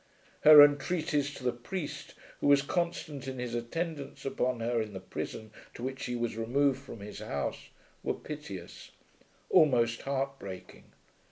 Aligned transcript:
Her 0.39 0.63
entreaties 0.63 1.31
to 1.35 1.43
the 1.43 1.51
priest, 1.51 2.15
who 2.39 2.47
was 2.47 2.63
constant 2.63 3.27
in 3.27 3.37
his 3.37 3.53
attendance 3.53 4.25
upon 4.25 4.59
her 4.59 4.81
in 4.81 4.93
the 4.93 4.99
prison 4.99 5.51
to 5.75 5.83
which 5.83 6.01
she 6.01 6.15
was 6.15 6.35
removed 6.35 6.81
from 6.81 7.01
his 7.01 7.19
house, 7.19 7.69
were 8.01 8.15
piteous, 8.15 8.89
almost 9.51 10.01
heartbreaking. 10.01 10.85